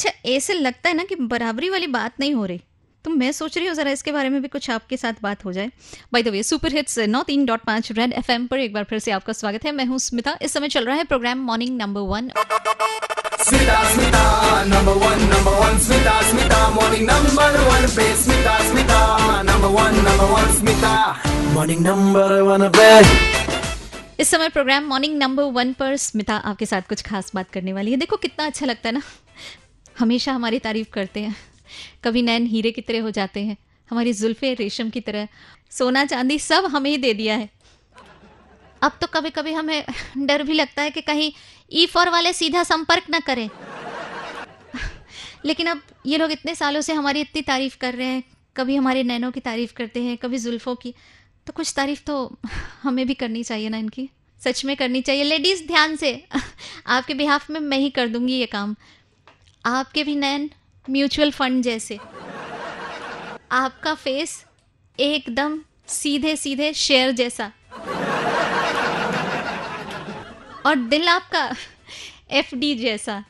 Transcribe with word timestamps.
अच्छा 0.00 0.30
ऐसे 0.32 0.54
लगता 0.54 0.88
है 0.88 0.96
ना 0.96 1.04
कि 1.04 1.14
बराबरी 1.14 1.68
वाली 1.70 1.86
बात 1.86 2.12
नहीं 2.20 2.34
हो 2.34 2.44
रही। 2.46 2.60
तो 3.04 3.10
मैं 3.10 3.32
सोच 3.32 3.56
रही 3.58 3.66
हूँ 3.66 3.74
जरा 3.74 3.90
इसके 3.90 4.12
बारे 4.12 4.28
में 4.28 4.42
भी 4.42 4.48
कुछ 4.48 4.70
आपके 4.70 4.96
साथ 4.96 5.12
बात 5.22 5.44
हो 5.44 5.52
जाए। 5.52 5.70
By 6.12 6.22
the 6.22 6.28
way 6.28 6.42
super 6.42 6.72
hits 6.72 6.98
नौ 6.98 7.22
तीन 7.22 7.44
डॉट 7.46 7.60
पाँच 7.60 7.92
रेड 7.92 8.12
एफएम 8.12 8.46
पर 8.46 8.58
एक 8.58 8.72
बार 8.72 8.84
फिर 8.84 8.98
से 8.98 9.10
आपका 9.10 9.32
स्वागत 9.32 9.64
है। 9.64 9.72
मैं 9.72 9.84
हूँ 9.84 9.98
स्मिता। 9.98 10.36
इस 10.42 10.52
समय 10.52 10.68
चल 10.68 10.84
रहा 10.84 10.96
है 10.96 11.04
प्रोग्राम 11.04 11.38
मॉर्निंग 11.38 11.76
नंबर 11.76 12.00
वन 12.00 12.30
पे 17.90 18.14
number 19.42 19.68
one, 22.56 22.76
पे। 22.76 23.00
इस 24.22 24.28
समय 24.28 24.48
प्रोग्राम 24.48 24.84
मॉर्निंग 24.84 25.18
नंबर 25.18 25.42
वन 25.42 25.72
पर 25.72 25.96
स्मिता 25.96 26.34
आपके 26.34 26.66
साथ 26.66 26.82
कुछ 26.88 27.02
खास 27.02 27.32
बात 27.34 27.50
करने 27.50 27.72
वाली 27.72 27.90
है। 27.90 27.96
देखो 27.96 28.16
कितना 28.16 28.46
अच्छा 28.46 28.66
लगता 28.66 28.88
है 28.88 28.94
ना। 28.94 29.02
हमेशा 30.00 30.32
हमारी 30.32 30.58
तारीफ़ 30.58 30.90
करते 30.90 31.20
हैं। 31.20 31.36
कभी 32.04 32.22
नैन 32.22 32.46
हीरे 32.46 32.70
की 32.70 32.80
तरह 32.80 33.02
हो 33.02 33.10
जाते 33.10 33.40
हैं। 33.40 33.56
हमारी 33.90 34.12
जुल्फे 34.12 34.54
रेशम 34.54 34.90
की 34.90 35.00
तरह। 35.00 35.28
सोना 35.70 36.04
चांदी 36.04 36.38
सब 36.38 36.64
हमें 36.64 36.90
ही 36.90 36.96
दे 36.96 37.14
दिया 37.14 37.36
है। 37.36 37.50
अब 38.82 38.92
तो 39.00 39.06
कभी 39.06 39.30
कभी 39.30 39.52
हमें 39.52 39.84
डर 40.18 40.42
भी 40.42 40.52
लगता 40.52 40.82
है 40.82 40.90
कि 40.90 41.00
कहीं 41.00 41.32
ई 41.72 41.86
फॉर 41.86 42.08
वाले 42.08 42.32
सीधा 42.32 42.62
संपर्क 42.62 43.04
न 43.10 43.20
करें। 43.20 43.50
लेकिन 45.44 45.66
अब 45.66 45.82
ये 46.06 46.18
लोग 46.18 46.32
इतने 46.32 46.54
सालों 46.54 46.80
से 46.80 46.92
हमारी 46.92 47.20
इतनी 47.20 47.42
तारीफ़ 47.42 47.76
कर 47.78 47.94
रहे 47.94 48.06
हैं। 48.06 48.22
कभी 48.56 48.76
हमारे 48.76 49.02
नैनों 49.02 49.30
की 49.30 49.40
तारीफ़ 49.40 49.72
करते 49.74 50.02
हैं, 50.02 50.16
कभी 50.16 50.38
जुल्फों 50.38 50.74
की। 50.74 50.94
तो 51.46 51.52
कुछ 51.52 51.72
तारीफ़ 51.76 52.02
तो 52.06 52.38
हमें 52.82 53.06
भी 53.06 53.14
करनी 53.14 53.42
चाहिए 53.42 53.68
ना 53.68 53.76
इनकी। 53.76 54.10
सच 54.44 54.64
में 54.64 54.76
करनी 54.76 55.00
चाहिए। 55.00 55.24
लेडीज़ 55.24 55.66
ध्यान 55.66 55.96
से। 55.96 56.26
आपके 56.86 57.14
बिहाफ 57.14 57.50
में 57.50 57.60
मैं 57.60 57.78
ही 57.78 57.90
कर 57.90 58.08
दूँगी 58.08 58.32
ये 58.32 58.46
काम। 58.46 58.76
आपके 59.64 60.04
भी 60.04 60.14
नैन 60.16 60.50
म्यूचुअल 60.90 61.30
फंड 61.30 61.62
जैसे। 61.62 61.98
आपका 63.52 63.94
फेस 63.94 64.44
एकदम 65.00 65.58
सीधे 65.88 66.36
सीधे 66.36 66.72
शेयर 66.72 67.10
जैसा। 67.10 67.50
और 70.66 70.74
दिल 70.88 71.08
आपका 71.08 71.54
एफडी 72.30 72.74
जैसा। 72.74 73.24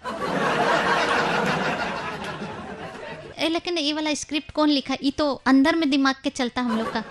ए, 3.39 3.49
लेकिन 3.49 3.79
ये 3.79 3.93
वाला 3.93 4.15
स्क्रिप्ट 4.15 4.51
कौन 4.51 4.69
लिखा? 4.69 4.97
ये 5.03 5.11
तो 5.11 5.35
अंदर 5.47 5.77
में 5.77 5.91
दिमाग 5.91 6.15
के 6.25 6.31
चलता 6.31 6.63
हम 6.63 6.79
लोग 6.79 6.93
का। 6.93 7.05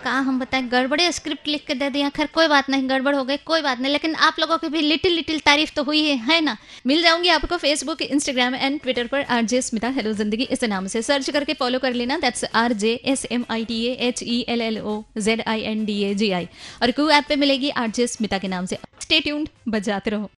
कहा 0.00 0.18
हम 0.20 0.38
बताएँ? 0.40 0.62
गड़बड़े 0.68 1.10
स्क्रिप्ट 1.12 1.48
लिख 1.48 1.64
के 1.66 1.74
दे 1.74 1.88
दिया, 1.90 2.08
खैर 2.10 2.28
कोई 2.34 2.48
बात 2.48 2.68
नहीं, 2.70 2.88
गड़बड़ 2.90 3.14
हो 3.14 3.24
गई, 3.24 3.36
कोई 3.46 3.62
बात 3.62 3.80
नहीं, 3.80 3.92
लेकिन 3.92 4.14
आप 4.26 4.36
लोगों 4.40 4.58
की 4.58 4.68
भी 4.68 4.80
लिटिल 4.80 5.12
लिटिल 5.12 5.40
तारीफ़ 5.40 5.72
तो 5.76 5.82
हुई 5.84 6.02
है 6.04 6.16
है 6.26 6.40
ना? 6.40 6.56
मिल 6.86 7.02
जाऊँगी 7.02 7.28
आपको 7.28 7.56
फेसबुक 7.56 8.02
इंस्टाग्राम 8.02 8.54
एंड 8.54 8.80
ट्विटर 8.82 9.06
पर 9.06 9.22
R 9.30 9.44
J 9.44 9.62
Smita 9.62 9.88
hello 9.90 10.12
Zindagi 10.12 10.44
इस 10.50 10.64
नाम 10.64 10.86
से। 10.86 11.02
सर्च 11.02 11.30
करके 11.30 11.54
फॉलो 11.54 11.78
कर 11.78 11.94
लेना 11.94 12.16
that's 12.18 12.44
R 12.54 12.72
J 12.74 12.92
S 13.04 13.26
M 13.32 13.44
I 13.50 13.64
T 13.64 13.84
H 13.86 14.22
E 14.22 14.44
L 14.48 14.60
L 14.62 14.78
O 14.80 15.02
Z 15.18 15.42
I 15.46 15.62
N 15.62 15.84
D 15.84 16.02
A 16.04 16.14
G 16.14 16.30
I 16.30 16.48
और 16.82 16.90
क्यू 16.90 17.08
ऐप 17.10 17.24
पे 17.28 17.36
मिलेगी 17.36 17.70
आर 17.70 17.90
जे 17.90 18.06
स्मिता 18.06 18.38
के 18.38 18.48
नाम 18.48 18.66
से। 18.66 18.78
स्टे 19.00 19.20
ट्यून्ड 19.20 19.48
बजाते 19.68 20.10
रहो। 20.10 20.28